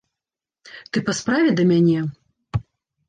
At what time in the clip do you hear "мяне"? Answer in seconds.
1.73-1.99